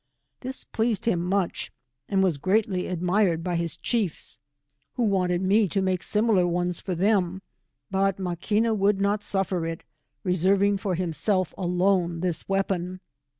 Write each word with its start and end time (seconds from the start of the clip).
This 0.39 0.63
pleased 0.63 1.05
him 1.05 1.23
much, 1.23 1.71
and 2.09 2.23
was 2.23 2.39
greatly 2.39 2.87
admired 2.87 3.43
by 3.43 3.55
his 3.55 3.77
chiefs, 3.77 4.39
who 4.95 5.03
wanted 5.03 5.43
me 5.43 5.67
to 5.67 5.79
make 5.79 6.01
similar 6.01 6.47
ones 6.47 6.81
U8 6.81 6.83
for.them, 6.83 7.43
hut 7.91 8.17
Maquina 8.17 8.73
would 8.75 8.99
not 8.99 9.21
suffer 9.21 9.63
it, 9.63 9.83
reserr 10.25 10.57
iag 10.57 10.79
for 10.79 10.95
himself 10.95 11.53
alone 11.55 12.19
tins 12.21 12.49
weapon. 12.49 12.99